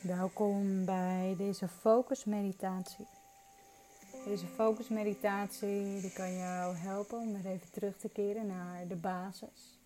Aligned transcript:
Welkom 0.00 0.84
bij 0.84 1.34
deze 1.38 1.68
focus 1.68 2.24
meditatie. 2.24 3.06
Deze 4.24 4.46
focus 4.46 4.88
meditatie 4.88 6.00
die 6.00 6.12
kan 6.12 6.36
jou 6.36 6.76
helpen 6.76 7.18
om 7.18 7.32
weer 7.32 7.52
even 7.52 7.70
terug 7.70 7.96
te 7.96 8.08
keren 8.08 8.46
naar 8.46 8.86
de 8.88 8.94
basis. 8.96 9.78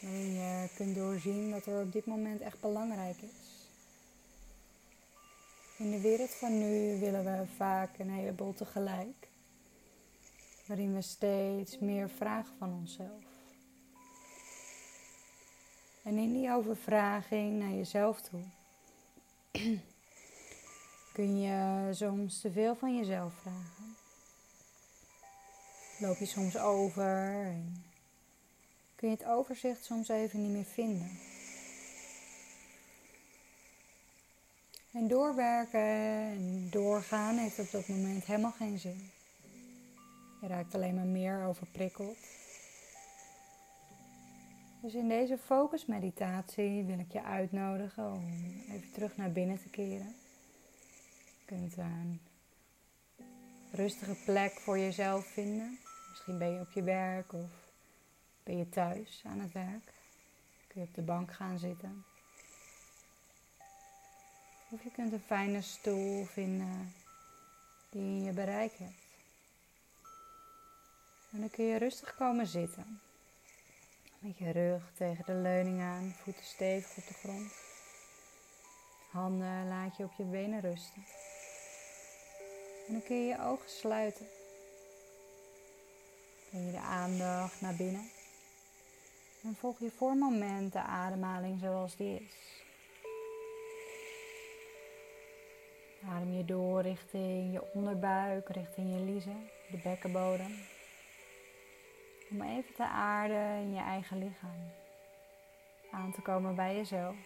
Waarin 0.00 0.32
je 0.32 0.68
kunt 0.76 0.94
doorzien 0.94 1.50
wat 1.50 1.66
er 1.66 1.82
op 1.82 1.92
dit 1.92 2.06
moment 2.06 2.40
echt 2.40 2.60
belangrijk 2.60 3.16
is. 3.16 3.68
In 5.78 5.90
de 5.90 6.00
wereld 6.00 6.30
van 6.30 6.58
nu 6.58 7.00
willen 7.00 7.24
we 7.24 7.46
vaak 7.56 7.98
een 7.98 8.10
heleboel 8.10 8.54
tegelijk. 8.54 9.28
Waarin 10.66 10.94
we 10.94 11.02
steeds 11.02 11.78
meer 11.78 12.10
vragen 12.10 12.56
van 12.58 12.72
onszelf. 12.72 13.24
En 16.02 16.16
in 16.18 16.32
die 16.32 16.52
overvraging 16.52 17.58
naar 17.58 17.72
jezelf 17.72 18.20
toe 18.20 18.40
kun 21.12 21.40
je 21.40 21.88
soms 21.94 22.40
te 22.40 22.50
veel 22.50 22.76
van 22.76 22.96
jezelf 22.96 23.32
vragen. 23.34 23.96
Loop 25.98 26.16
je 26.16 26.26
soms 26.26 26.58
over 26.58 27.44
en 27.44 27.84
kun 28.94 29.08
je 29.08 29.14
het 29.14 29.26
overzicht 29.26 29.84
soms 29.84 30.08
even 30.08 30.42
niet 30.42 30.52
meer 30.52 30.64
vinden. 30.64 31.18
En 34.92 35.08
doorwerken 35.08 35.80
en 35.80 36.68
doorgaan 36.70 37.36
heeft 37.36 37.58
op 37.58 37.70
dat 37.70 37.88
moment 37.88 38.24
helemaal 38.24 38.52
geen 38.52 38.78
zin. 38.78 39.10
Je 40.40 40.46
raakt 40.46 40.74
alleen 40.74 40.94
maar 40.94 41.06
meer 41.06 41.44
overprikkeld. 41.44 42.16
Dus 44.80 44.94
in 44.94 45.08
deze 45.08 45.38
focusmeditatie 45.38 46.84
wil 46.84 46.98
ik 46.98 47.12
je 47.12 47.22
uitnodigen 47.22 48.12
om 48.12 48.24
even 48.70 48.92
terug 48.92 49.16
naar 49.16 49.32
binnen 49.32 49.58
te 49.58 49.68
keren. 49.68 50.14
Je 51.38 51.44
kunt 51.44 51.76
een 51.76 52.20
rustige 53.72 54.16
plek 54.24 54.52
voor 54.52 54.78
jezelf 54.78 55.26
vinden. 55.26 55.78
Misschien 56.08 56.38
ben 56.38 56.52
je 56.52 56.60
op 56.60 56.70
je 56.70 56.82
werk 56.82 57.32
of 57.32 57.50
ben 58.42 58.56
je 58.56 58.68
thuis 58.68 59.22
aan 59.26 59.40
het 59.40 59.52
werk. 59.52 59.92
Kun 60.66 60.80
je 60.80 60.86
op 60.86 60.94
de 60.94 61.02
bank 61.02 61.32
gaan 61.32 61.58
zitten. 61.58 62.04
Of 64.70 64.82
je 64.82 64.90
kunt 64.90 65.12
een 65.12 65.22
fijne 65.26 65.62
stoel 65.62 66.24
vinden 66.24 66.92
die 67.90 68.02
je 68.02 68.24
je 68.24 68.32
bereik 68.32 68.72
hebt. 68.72 69.06
En 71.30 71.40
dan 71.40 71.50
kun 71.50 71.64
je 71.64 71.78
rustig 71.78 72.14
komen 72.14 72.46
zitten. 72.46 73.00
Met 74.18 74.38
je 74.38 74.50
rug 74.50 74.92
tegen 74.94 75.24
de 75.26 75.34
leuning 75.34 75.80
aan, 75.80 76.14
voeten 76.22 76.44
stevig 76.44 76.96
op 76.96 77.06
de 77.06 77.14
grond. 77.14 77.52
Handen 79.10 79.68
laat 79.68 79.96
je 79.96 80.04
op 80.04 80.12
je 80.16 80.24
benen 80.24 80.60
rusten. 80.60 81.04
En 82.86 82.92
dan 82.92 83.02
kun 83.02 83.16
je 83.16 83.26
je 83.26 83.42
ogen 83.42 83.70
sluiten. 83.70 84.26
Breng 86.50 86.64
je 86.64 86.70
de 86.70 86.78
aandacht 86.78 87.60
naar 87.60 87.74
binnen. 87.74 88.10
En 89.42 89.56
volg 89.56 89.78
je 89.78 89.90
voor 89.90 90.10
een 90.10 90.18
moment 90.18 90.72
de 90.72 90.82
ademhaling 90.82 91.60
zoals 91.60 91.96
die 91.96 92.20
is. 92.20 92.64
Adem 96.08 96.32
je 96.32 96.44
door 96.44 96.82
richting 96.82 97.52
je 97.52 97.72
onderbuik, 97.74 98.48
richting 98.48 98.92
je 98.92 99.04
liezen, 99.12 99.48
de 99.70 99.76
bekkenbodem. 99.76 100.77
Om 102.30 102.42
even 102.42 102.74
te 102.74 102.84
aarden 102.84 103.56
in 103.56 103.74
je 103.74 103.80
eigen 103.80 104.18
lichaam. 104.18 104.70
Aan 105.90 106.12
te 106.12 106.20
komen 106.20 106.54
bij 106.54 106.76
jezelf. 106.76 107.16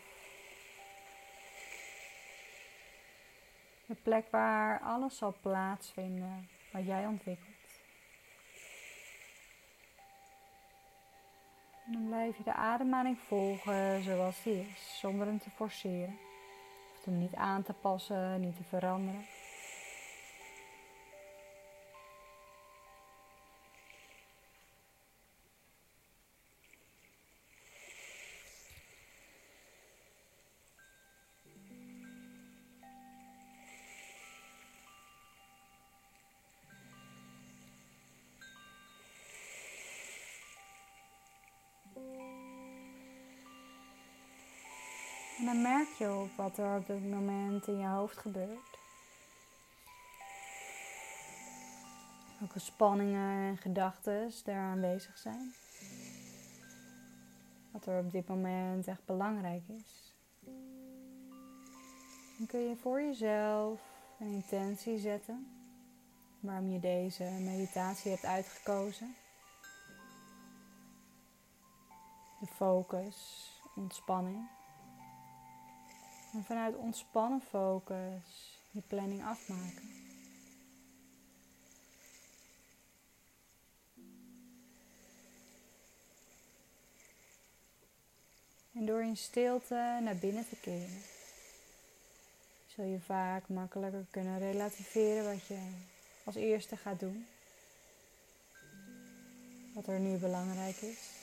De 3.87 3.95
plek 4.03 4.31
waar 4.31 4.81
alles 4.81 5.17
zal 5.17 5.35
plaatsvinden 5.41 6.49
wat 6.73 6.87
jij 6.87 7.07
ontwikkelt. 7.07 7.53
Dan 11.85 12.07
blijf 12.07 12.37
je 12.37 12.43
de 12.43 12.53
ademhaling 12.53 13.19
volgen 13.19 14.03
zoals 14.03 14.43
die 14.43 14.61
is, 14.61 14.99
zonder 15.01 15.27
hem 15.27 15.39
te 15.39 15.51
forceren. 15.51 16.19
Of 16.99 17.05
hem 17.05 17.19
niet 17.19 17.35
aan 17.35 17.63
te 17.63 17.73
passen, 17.73 18.41
niet 18.41 18.57
te 18.57 18.65
veranderen. 18.65 19.27
En 45.43 45.49
dan 45.49 45.63
merk 45.63 45.89
je 45.89 46.13
op 46.13 46.37
wat 46.37 46.59
er 46.59 46.77
op 46.77 46.87
dit 46.87 47.11
moment 47.11 47.67
in 47.67 47.79
je 47.79 47.87
hoofd 47.87 48.19
gebeurt. 48.19 48.79
Welke 52.39 52.59
spanningen 52.59 53.49
en 53.49 53.57
gedachten 53.57 54.33
er 54.45 54.59
aanwezig 54.59 55.19
zijn. 55.19 55.55
Wat 57.71 57.87
er 57.87 57.99
op 57.99 58.13
dit 58.13 58.29
moment 58.29 58.87
echt 58.87 59.05
belangrijk 59.05 59.63
is. 59.69 60.15
Dan 62.39 62.47
kun 62.47 62.61
je 62.61 62.77
voor 62.77 63.01
jezelf 63.01 63.81
een 64.19 64.33
intentie 64.33 64.99
zetten 64.99 65.47
waarom 66.41 66.71
je 66.71 66.81
deze 66.81 67.25
meditatie 67.25 68.11
hebt 68.11 68.25
uitgekozen. 68.25 69.15
De 72.41 72.47
focus, 72.47 73.51
ontspanning. 73.75 74.61
En 76.33 76.45
vanuit 76.45 76.77
ontspannen 76.77 77.41
focus 77.41 78.59
je 78.71 78.81
planning 78.87 79.25
afmaken. 79.25 79.91
En 88.75 88.87
door 88.87 89.03
in 89.03 89.17
stilte 89.17 89.99
naar 90.03 90.17
binnen 90.17 90.49
te 90.49 90.57
keren, 90.61 91.03
zul 92.67 92.85
je 92.85 93.01
vaak 93.01 93.49
makkelijker 93.49 94.07
kunnen 94.11 94.39
relativeren 94.39 95.25
wat 95.25 95.47
je 95.47 95.59
als 96.25 96.35
eerste 96.35 96.77
gaat 96.77 97.01
doen. 97.01 97.27
Wat 99.75 99.87
er 99.87 100.01
nu 100.01 100.17
belangrijk 100.17 100.77
is. 100.77 101.22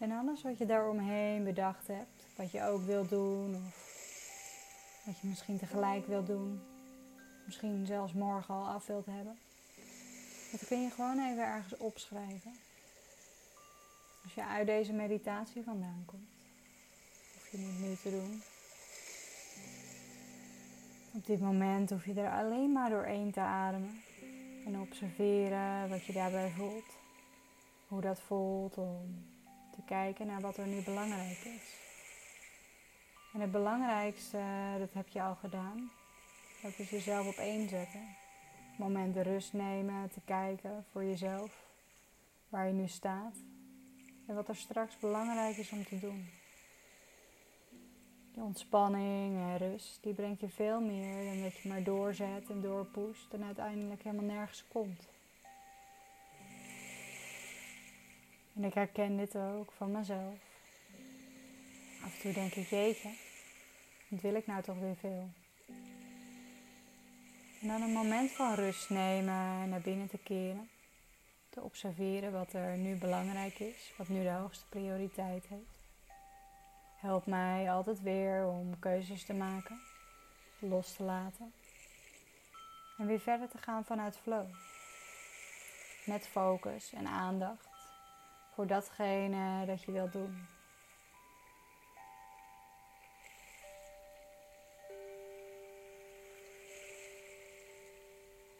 En 0.00 0.10
alles 0.10 0.42
wat 0.42 0.58
je 0.58 0.66
daaromheen 0.66 1.44
bedacht 1.44 1.86
hebt, 1.86 2.26
wat 2.36 2.50
je 2.50 2.64
ook 2.64 2.82
wilt 2.82 3.08
doen 3.08 3.54
of 3.54 5.02
wat 5.04 5.18
je 5.20 5.28
misschien 5.28 5.58
tegelijk 5.58 6.06
wilt 6.06 6.26
doen. 6.26 6.60
Misschien 7.46 7.86
zelfs 7.86 8.12
morgen 8.12 8.54
al 8.54 8.66
af 8.66 8.86
wilt 8.86 9.06
hebben. 9.06 9.38
Dat 10.50 10.66
kun 10.66 10.82
je 10.82 10.90
gewoon 10.90 11.18
even 11.30 11.44
ergens 11.44 11.76
opschrijven. 11.76 12.52
Als 14.24 14.34
je 14.34 14.44
uit 14.44 14.66
deze 14.66 14.92
meditatie 14.92 15.62
vandaan 15.62 16.02
komt. 16.06 16.28
Hoef 17.34 17.48
je 17.50 17.58
niet 17.58 17.78
nu 17.78 17.94
te 17.94 18.10
doen. 18.10 18.42
Op 21.12 21.26
dit 21.26 21.40
moment 21.40 21.90
hoef 21.90 22.04
je 22.04 22.14
er 22.14 22.30
alleen 22.30 22.72
maar 22.72 22.90
doorheen 22.90 23.32
te 23.32 23.40
ademen. 23.40 24.00
En 24.66 24.80
observeren 24.80 25.88
wat 25.88 26.04
je 26.04 26.12
daarbij 26.12 26.50
voelt. 26.50 26.98
Hoe 27.88 28.00
dat 28.00 28.20
voelt 28.20 28.76
te 29.70 29.82
kijken 29.86 30.26
naar 30.26 30.40
wat 30.40 30.56
er 30.56 30.66
nu 30.66 30.82
belangrijk 30.82 31.38
is. 31.44 31.78
En 33.32 33.40
het 33.40 33.50
belangrijkste, 33.50 34.40
dat 34.78 34.92
heb 34.92 35.08
je 35.08 35.22
al 35.22 35.34
gedaan. 35.34 35.90
Dat 36.62 36.78
is 36.78 36.90
jezelf 36.90 37.26
op 37.26 37.36
één 37.36 37.68
zetten. 37.68 38.16
Moment 38.78 39.14
de 39.14 39.22
rust 39.22 39.52
nemen, 39.52 40.10
te 40.10 40.20
kijken 40.24 40.84
voor 40.92 41.04
jezelf. 41.04 41.64
Waar 42.48 42.66
je 42.66 42.72
nu 42.72 42.88
staat. 42.88 43.36
En 44.26 44.34
wat 44.34 44.48
er 44.48 44.56
straks 44.56 44.98
belangrijk 44.98 45.56
is 45.56 45.70
om 45.70 45.84
te 45.84 45.98
doen. 45.98 46.28
Die 48.32 48.42
ontspanning 48.42 49.36
en 49.36 49.56
rust, 49.56 49.98
die 50.02 50.14
brengt 50.14 50.40
je 50.40 50.48
veel 50.48 50.80
meer 50.80 51.24
dan 51.24 51.42
dat 51.42 51.56
je 51.56 51.68
maar 51.68 51.82
doorzet 51.82 52.50
en 52.50 52.60
doorpusht 52.60 53.32
en 53.32 53.44
uiteindelijk 53.44 54.02
helemaal 54.02 54.24
nergens 54.24 54.64
komt. 54.68 55.08
En 58.54 58.64
ik 58.64 58.74
herken 58.74 59.16
dit 59.16 59.36
ook 59.36 59.72
van 59.72 59.90
mezelf. 59.90 60.38
Af 62.04 62.14
en 62.14 62.20
toe 62.20 62.32
denk 62.32 62.54
ik, 62.54 62.68
jeetje, 62.68 63.10
wat 64.08 64.20
wil 64.20 64.34
ik 64.34 64.46
nou 64.46 64.62
toch 64.62 64.78
weer 64.78 64.96
veel? 64.96 65.28
En 67.60 67.68
dan 67.68 67.82
een 67.82 67.92
moment 67.92 68.30
van 68.30 68.54
rust 68.54 68.90
nemen 68.90 69.62
en 69.62 69.68
naar 69.68 69.80
binnen 69.80 70.08
te 70.08 70.18
keren. 70.18 70.68
Te 71.50 71.60
observeren 71.60 72.32
wat 72.32 72.52
er 72.52 72.76
nu 72.76 72.96
belangrijk 72.96 73.58
is, 73.58 73.92
wat 73.96 74.08
nu 74.08 74.22
de 74.22 74.30
hoogste 74.30 74.66
prioriteit 74.68 75.46
heeft. 75.46 75.78
helpt 76.96 77.26
mij 77.26 77.70
altijd 77.70 78.02
weer 78.02 78.46
om 78.46 78.78
keuzes 78.78 79.24
te 79.24 79.34
maken, 79.34 79.80
los 80.58 80.92
te 80.92 81.02
laten 81.02 81.52
en 83.00 83.06
weer 83.06 83.20
verder 83.20 83.48
te 83.48 83.58
gaan 83.58 83.84
vanuit 83.84 84.16
flow. 84.16 84.46
Met 86.04 86.26
focus 86.26 86.92
en 86.92 87.06
aandacht 87.06 87.69
voor 88.60 88.68
datgene 88.68 89.66
dat 89.66 89.82
je 89.82 89.92
wilt 89.92 90.12
doen. 90.12 90.46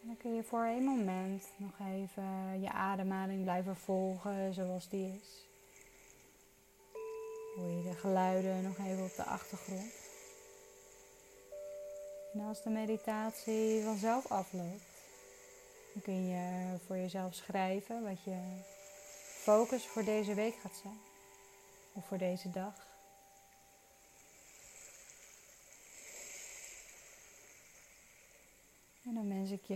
dan 0.01 0.17
kun 0.17 0.35
je 0.35 0.43
voor 0.43 0.65
een 0.65 0.83
moment 0.83 1.47
nog 1.57 1.71
even 1.79 2.61
je 2.61 2.71
ademhaling 2.71 3.43
blijven 3.43 3.75
volgen 3.75 4.53
zoals 4.53 4.89
die 4.89 5.19
is. 5.21 5.47
Hoor 7.55 7.71
je 7.71 7.83
de 7.83 7.95
geluiden 7.95 8.63
nog 8.63 8.77
even 8.77 9.03
op 9.03 9.15
de 9.15 9.23
achtergrond. 9.23 9.93
En 12.33 12.39
als 12.39 12.63
de 12.63 12.69
meditatie 12.69 13.83
vanzelf 13.83 14.31
afloopt, 14.31 14.83
dan 15.93 16.01
kun 16.01 16.27
je 16.27 16.77
voor 16.85 16.95
jezelf 16.95 17.33
schrijven 17.33 18.03
wat 18.03 18.23
je 18.23 18.79
focus 19.41 19.87
voor 19.87 20.03
deze 20.03 20.33
week 20.33 20.55
gaat 20.55 20.75
zijn. 20.81 20.99
Of 21.93 22.05
voor 22.05 22.17
deze 22.17 22.49
dag. 22.49 22.73
En 29.05 29.13
dan 29.13 29.27
wens 29.27 29.51
ik 29.51 29.63
je 29.63 29.75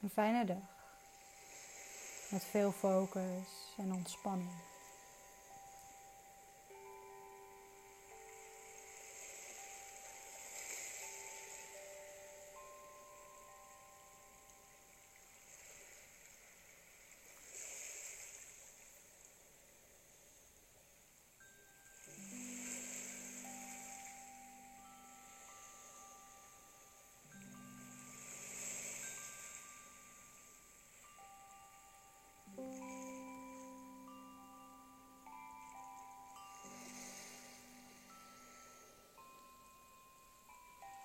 een 0.00 0.10
fijne 0.12 0.44
dag. 0.44 0.74
Met 2.30 2.44
veel 2.44 2.72
focus 2.72 3.74
en 3.76 3.92
ontspanning. 3.92 4.75